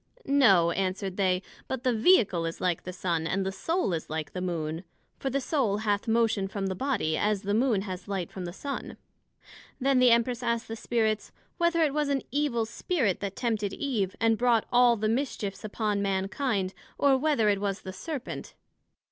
[0.25, 4.41] No, answered they; but the Vehicle is like the Sun, and the Soul like the
[4.41, 4.83] Moon;
[5.19, 8.51] for the Soul hath motion from the Body, as the Moon has light from the
[8.51, 8.97] Sun.
[9.79, 14.15] Then the Empress asked the Spirits, Whether it was an evil Spirit that tempted Eve,
[14.19, 18.55] and brought all the mischiefs upon Mankind: or, Whether it was the Serpent?